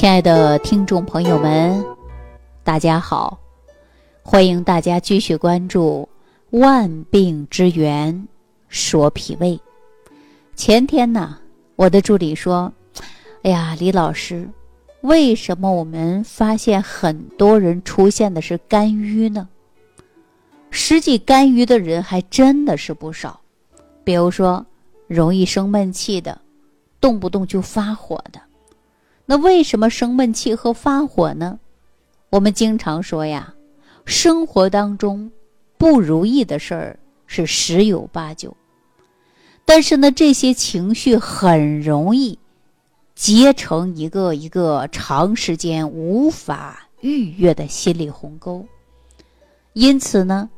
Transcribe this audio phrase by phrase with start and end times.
[0.00, 1.84] 亲爱的听众朋友们，
[2.64, 3.38] 大家好！
[4.22, 6.08] 欢迎大家继续关注
[6.58, 8.26] 《万病之源
[8.70, 9.48] 说脾胃》。
[10.56, 11.36] 前天呢，
[11.76, 12.72] 我的助理说
[13.44, 14.48] ：“哎呀，李老师，
[15.02, 19.46] 为什么我们发现很多人出现的是肝郁呢？
[20.70, 23.38] 实际肝郁的人还真的是不少，
[24.02, 24.64] 比如说
[25.06, 26.40] 容易生闷气的，
[27.02, 28.40] 动不动就发火的。”
[29.30, 31.60] 那为什么生闷气和发火呢？
[32.30, 33.54] 我们经常说呀，
[34.04, 35.30] 生活当中
[35.78, 38.56] 不如意的事儿是十有八九，
[39.64, 42.36] 但是呢，这些情绪很容易
[43.14, 48.66] 结成一个一个长时间无法逾越的心理鸿沟。
[49.74, 50.50] 因此呢，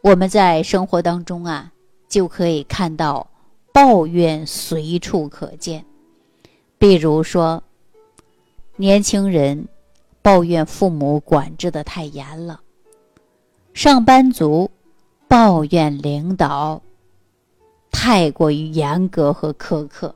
[0.00, 1.70] 我们在生活当中啊，
[2.08, 3.24] 就可以看到
[3.72, 5.84] 抱怨随处可见，
[6.76, 7.62] 比如说。
[8.78, 9.66] 年轻人
[10.20, 12.60] 抱怨父母管制的太严了，
[13.72, 14.70] 上班族
[15.26, 16.82] 抱怨领导
[17.90, 20.14] 太过于严格和苛刻。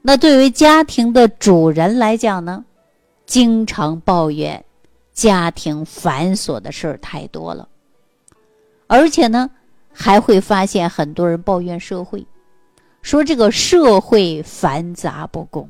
[0.00, 2.64] 那对于家庭的主人来讲呢，
[3.26, 4.64] 经常抱怨
[5.12, 7.68] 家庭繁琐的事儿太多了，
[8.86, 9.50] 而且呢，
[9.92, 12.26] 还会发现很多人抱怨社会，
[13.02, 15.68] 说这个社会繁杂不公。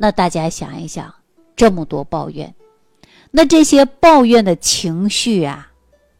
[0.00, 1.12] 那大家想一想，
[1.56, 2.54] 这么多抱怨，
[3.32, 5.72] 那这些抱怨的情绪啊，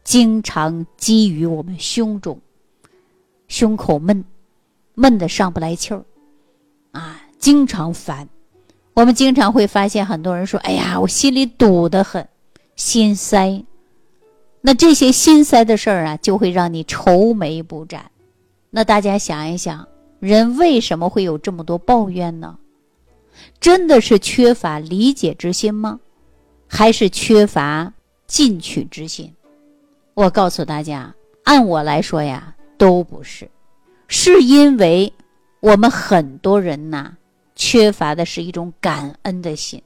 [0.03, 2.41] 经常积于我们胸中，
[3.47, 4.25] 胸口闷，
[4.95, 6.03] 闷的上不来气儿，
[6.91, 8.27] 啊，经常烦。
[8.95, 12.27] 我们经常会发现很多人说：“哎呀，我心里堵得很，
[12.75, 13.63] 心塞。”
[14.59, 18.11] 那这些心塞的事儿啊，就会让你愁眉不展。
[18.71, 19.87] 那大家想一想，
[20.19, 22.57] 人为什么会有这么多抱怨呢？
[23.59, 25.99] 真的是缺乏理解之心吗？
[26.67, 27.93] 还是缺乏
[28.27, 29.33] 进取之心？
[30.13, 31.13] 我告诉大家，
[31.43, 33.49] 按我来说呀，都不是，
[34.07, 35.11] 是因为
[35.61, 37.13] 我们很多人呐，
[37.55, 39.81] 缺乏的是一种感恩的心，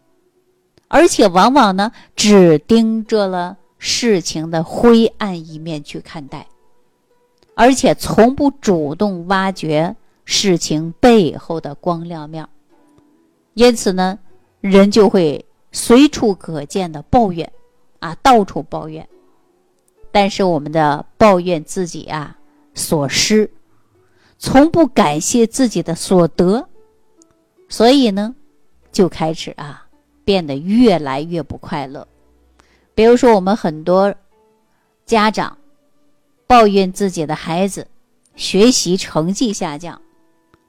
[0.88, 6.48] 而且往往呢，只盯着了事情的灰暗一面去看待，
[7.56, 9.96] 而且从不主动挖掘
[10.26, 12.50] 事情背后的光亮面儿。
[13.54, 14.18] 因此呢，
[14.62, 17.52] 人就会随处可见的抱怨，
[18.00, 19.08] 啊，到处抱怨。
[20.12, 22.38] 但是我们的抱怨自己啊
[22.74, 23.50] 所失，
[24.38, 26.68] 从不感谢自己的所得，
[27.70, 28.36] 所以呢，
[28.92, 29.88] 就开始啊
[30.24, 32.08] 变得越来越不快乐。
[32.96, 34.14] 比如说，我们很多
[35.06, 35.58] 家长
[36.46, 37.88] 抱怨自己的孩子
[38.36, 40.00] 学习成绩下降，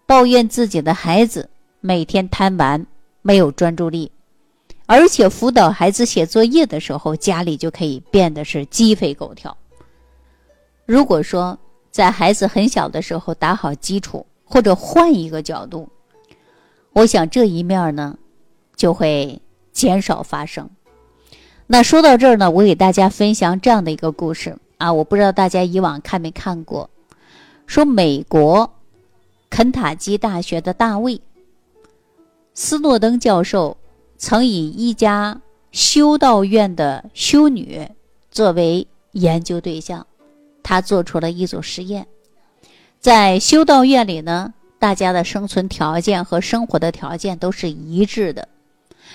[0.07, 1.51] 抱怨自己的孩子。
[1.87, 2.87] 每天贪玩，
[3.21, 4.11] 没有专注力，
[4.87, 9.55] 而且辅导孩子写作业的时候，家里就可以变得是鸡飞狗跳。
[10.87, 11.59] 如果说
[11.91, 15.87] 在孩子很小的时候打好基础，或者换一个角度，
[16.95, 18.17] 我想这一面呢
[18.75, 20.71] 就会减少发生。
[21.67, 26.89] 那说到这儿呢，我给大家分享这样的一个故事啊，我不知道大家以往看没看过，
[27.67, 28.73] 说美国
[29.51, 31.21] 肯塔基大学的大卫。
[32.57, 33.77] 斯诺登教授
[34.17, 35.41] 曾以一家
[35.73, 37.89] 修道院的修女
[38.31, 40.07] 作为研究对象，
[40.63, 42.07] 他做出了一组实验。
[43.01, 48.49] 在修道院里呢，大家的生存条件和生活的条件都是一致的，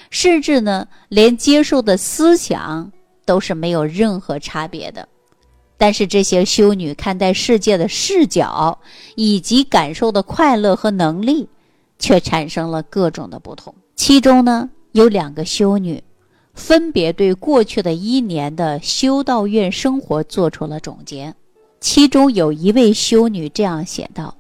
[0.10, 2.92] 甚至呢，连接受的思想
[3.26, 5.08] 都是没有任何差别的。
[5.78, 8.78] 但是这些修女看待世界的视角
[9.16, 11.48] 以及感受的快乐和能力。
[12.00, 13.76] 却产生了各种的不同。
[13.96, 16.02] 其中呢，有两个修女，
[16.54, 21.36] 分别对过去的一年的修道院生活做出了总结。
[21.82, 24.36] 其中有一位修女这样写道：“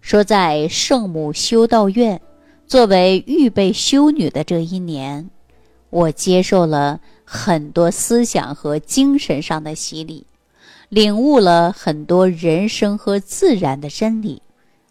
[0.00, 2.20] 说在圣母修道院
[2.66, 5.28] 作为预备修女的这一年，
[5.90, 10.26] 我接受了很多思想和精神上的洗礼，
[10.90, 14.42] 领悟了很多人生和自然的真理。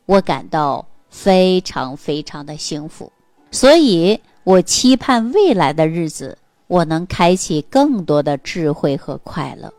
[0.08, 3.12] 我感到。”非常非常的幸福，
[3.52, 6.38] 所以我期盼未来的日子，
[6.68, 9.74] 我能开启更多的智慧和快乐。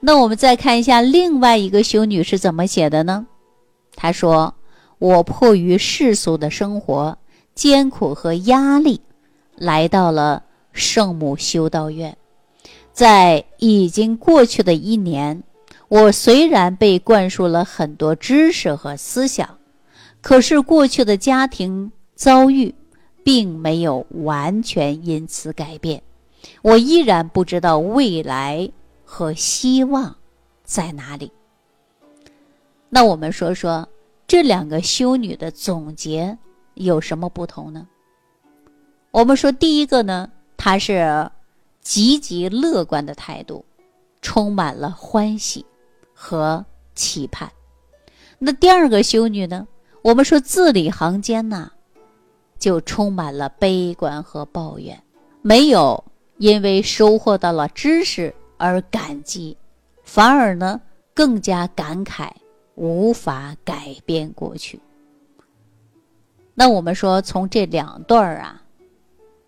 [0.00, 3.26] 那我们再看一下另外一个修女是怎么写的呢？
[3.94, 4.54] 她说
[4.98, 7.18] ：“我迫于世俗的生活
[7.54, 9.00] 艰苦和压力，
[9.56, 10.42] 来到了
[10.72, 12.16] 圣母修道院。
[12.92, 15.42] 在已经过去的一年，
[15.88, 19.48] 我虽然被灌输了很多知识和思想。”
[20.22, 22.74] 可是过去的家庭遭遇
[23.24, 26.02] 并没有完全因此改变，
[26.62, 28.70] 我依然不知道未来
[29.04, 30.16] 和希望
[30.64, 31.32] 在哪里。
[32.88, 33.88] 那我们说说
[34.26, 36.36] 这两个修女的总结
[36.74, 37.86] 有什么不同呢？
[39.10, 41.30] 我们说第一个呢，她是
[41.80, 43.64] 积极乐观的态度，
[44.22, 45.64] 充满了欢喜
[46.14, 46.64] 和
[46.94, 47.50] 期盼。
[48.38, 49.66] 那第二个修女呢，
[50.02, 51.70] 我们说字里行间呐。
[52.58, 55.02] 就充满了悲观和抱怨，
[55.40, 56.04] 没有
[56.36, 59.56] 因为收获到了知识而感激，
[60.04, 60.78] 反而呢
[61.14, 62.30] 更加感慨
[62.74, 64.78] 无法改变过去。
[66.52, 68.62] 那我们说从这两段儿啊，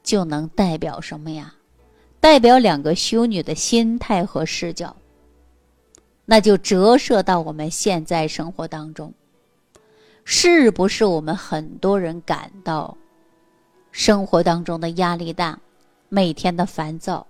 [0.03, 1.55] 就能代表什么呀？
[2.19, 4.97] 代表两个修女的心态和视角，
[6.25, 9.13] 那就折射到我们现在生活当中，
[10.25, 12.97] 是不是我们很多人感到？
[13.91, 15.59] 生活当中的压力大，
[16.09, 17.27] 每天的烦躁。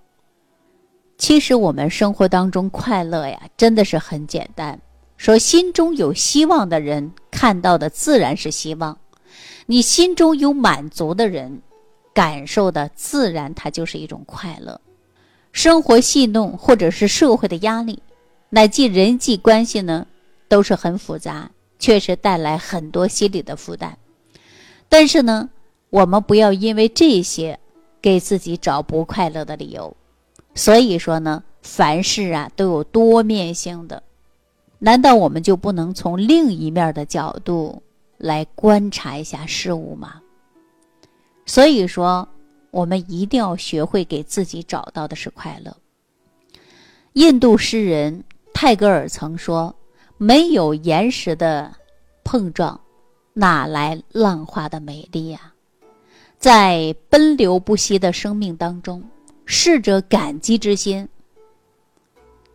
[1.19, 4.79] 其实我们生活当中快乐呀，真的是很简单。
[5.17, 8.95] 说心中有希望的人，看到的自然是希望；
[9.67, 11.63] 你心中有满足的人，
[12.13, 14.81] 感受的自然它就是一种快乐。
[15.53, 18.03] 生活戏弄或者是社会的压力，
[18.51, 20.07] 乃至人际关系呢，
[20.49, 21.51] 都是很复杂，
[21.83, 23.99] 确实带来很多心理的负担。
[24.89, 25.51] 但是呢。
[25.93, 27.61] 我们不要因为这些
[28.01, 29.95] 给自己找不快乐的理由。
[30.55, 34.03] 所以说呢，凡事啊都有多面性的，
[34.79, 37.83] 难道我们就不能从另一面的角度
[38.17, 40.23] 来观察一下事物吗？
[41.45, 42.27] 所以说，
[42.71, 45.77] 我们一定要学会给自己找到的是快乐。
[47.13, 48.25] 印度诗人
[48.55, 49.77] 泰戈尔曾说
[50.25, 51.75] ：“没有岩石的
[52.23, 52.81] 碰撞，
[53.33, 55.53] 哪来浪花的美丽呀？”
[56.39, 59.03] 在奔流不息的生命当中，
[59.47, 61.09] 试着感激之心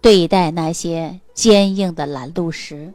[0.01, 2.93] 对待那些坚硬的拦路石。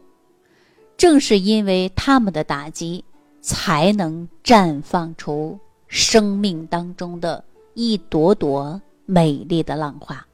[0.96, 3.04] 正是因为他们的打击，
[3.42, 10.26] 才能绽放出生命当中的一朵朵美丽的浪花。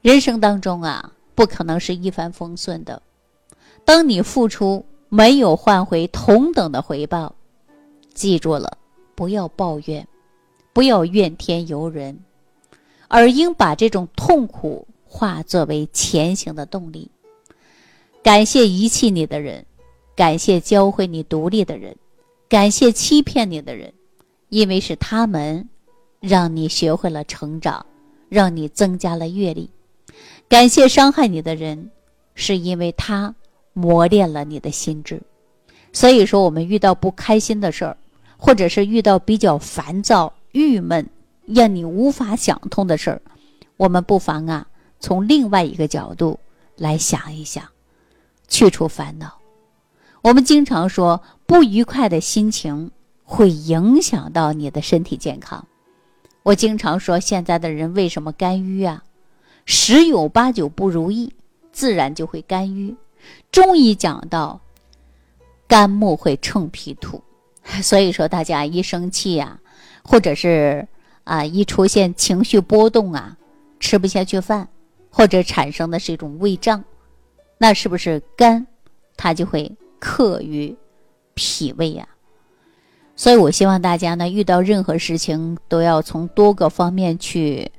[0.00, 3.02] 人生当中啊，不可能是一帆风顺的。
[3.86, 7.34] 当你付出没有换回同等的回报，
[8.12, 8.76] 记住了。
[9.14, 10.06] 不要抱怨，
[10.74, 12.18] 不要怨天尤人，
[13.08, 17.10] 而应把这种痛苦化作为前行的动力。
[18.22, 19.64] 感谢遗弃你的人，
[20.14, 21.96] 感谢教会你独立的人，
[22.46, 23.94] 感谢欺骗你的人，
[24.50, 25.66] 因为是他们
[26.20, 27.86] 让你学会了成长，
[28.28, 29.70] 让你增加了阅历。
[30.46, 31.90] 感谢伤害你的人，
[32.34, 33.34] 是因为他
[33.76, 35.20] 磨练了你的心智。
[35.92, 37.96] 所以说，我们遇到不开心的事儿。
[38.38, 41.08] 或者是遇到比较烦躁、郁闷、
[41.46, 43.22] 让你无法想通的事儿，
[43.78, 44.66] 我们不妨啊，
[45.00, 46.38] 从另外一个角度
[46.76, 47.64] 来想一想，
[48.46, 49.38] 去除烦恼。
[50.20, 52.90] 我们经常说，不愉快的心情
[53.24, 55.66] 会影响到你的身体健康。
[56.42, 59.02] 我经常说，现在的人为什么肝郁啊？
[59.64, 61.32] 十有八九不如意，
[61.72, 62.94] 自然就会肝郁。
[63.50, 64.60] 中医讲到，
[65.66, 67.22] 肝木会乘脾土。
[67.82, 69.58] 所以说，大家一生气呀，
[70.04, 70.86] 或者是
[71.24, 73.36] 啊一出现情绪波动啊，
[73.80, 74.68] 吃不下去饭，
[75.10, 76.84] 或者产生的是一种胃胀，
[77.58, 78.64] 那是不是肝
[79.16, 80.76] 它就会克于
[81.34, 82.06] 脾胃呀？
[83.16, 87.72] 所以我希望大家呢，遇到任何事情都要从多个方面去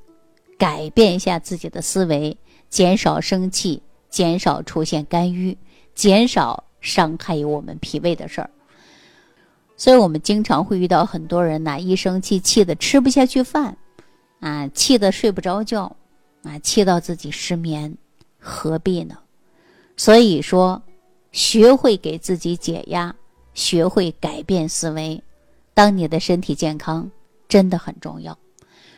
[0.58, 2.36] 改变一下自己的思维，
[2.70, 3.82] 减少生气，
[4.18, 5.56] 减少出现肝郁，
[5.94, 8.50] 减少伤害于我们脾胃的事儿。
[9.76, 13.78] 所以我们经常会遇到很多人呐，一生气气的吃不下去饭，
[14.40, 15.96] 啊，气的睡不着觉，
[16.42, 17.96] 啊，气到自己失眠，
[18.40, 19.20] 何必呢？
[19.96, 20.82] 所以说，
[21.32, 23.14] 学会给自己解压，
[23.54, 25.22] 学会改变思维，
[25.76, 27.12] 当你的身体健康
[27.48, 28.36] 真的很重要。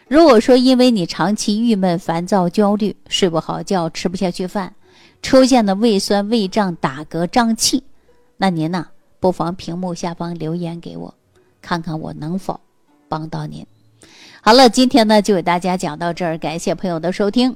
[0.07, 4.73] 如果说因为你长期郁闷、烦躁、焦虑，睡不好觉，吃不下去饭，
[5.21, 7.83] 出现了胃酸、胃胀、打嗝、胀气，
[8.37, 8.87] 那您呢？
[9.19, 11.13] 不妨屏幕下方留言给我，
[11.61, 12.59] 看看我能否
[13.09, 13.65] 帮到您。
[14.41, 17.55] 好了，今天呢就给大家讲到这儿，感谢朋友的收听。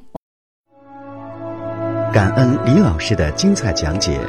[2.14, 4.20] 感恩李老师的精彩讲解。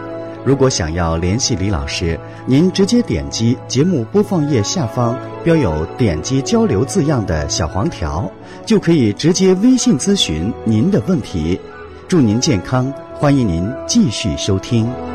[0.45, 8.31] 如果想要联系李老师，您直接点击节目播放页下方标有“点击交流”字样的小黄条，
[8.65, 11.59] 就可以直接微信咨询您的问题。
[12.07, 15.14] 祝您健康，欢迎您继续收听。